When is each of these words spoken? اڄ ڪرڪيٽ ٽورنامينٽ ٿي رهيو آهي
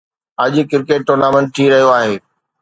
اڄ 0.43 0.53
ڪرڪيٽ 0.69 1.01
ٽورنامينٽ 1.07 1.47
ٿي 1.55 1.65
رهيو 1.71 1.89
آهي 1.99 2.15